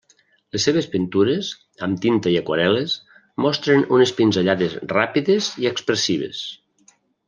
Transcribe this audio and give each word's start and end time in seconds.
Les 0.55 0.63
seves 0.69 0.87
pintures, 0.93 1.49
amb 1.89 2.01
tinta 2.07 2.33
i 2.33 2.39
aquarel·les, 2.41 2.97
mostren 3.47 3.87
unes 3.99 4.17
pinzellades 4.23 4.81
ràpides 4.99 5.55
i 5.65 5.75
expressives. 5.77 6.47